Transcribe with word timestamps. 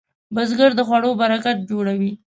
بزګر 0.35 0.71
د 0.75 0.81
خوړو 0.87 1.11
برکت 1.21 1.57
جوړوي 1.69 2.11